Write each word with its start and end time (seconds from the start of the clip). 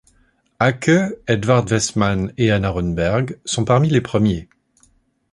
Acke, 0.57 1.21
Edvard 1.27 1.67
Westman 1.69 2.33
et 2.37 2.49
Hanna 2.51 2.71
Rönneberg 2.71 3.37
sont 3.45 3.65
parmi 3.65 3.87
les 3.87 4.01
premiers. 4.01 4.49